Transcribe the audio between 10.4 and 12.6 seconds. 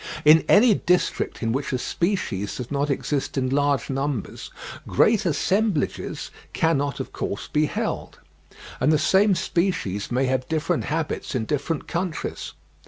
different habits in different countries.